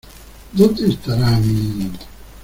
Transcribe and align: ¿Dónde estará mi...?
¿Dónde 0.53 0.87
estará 0.87 1.37
mi...? 1.39 1.91